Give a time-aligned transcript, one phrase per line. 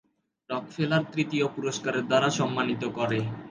[0.49, 3.19] Rockefeller তৃতীয় পুরষ্কারের দ্বারা সম্মানিত করে।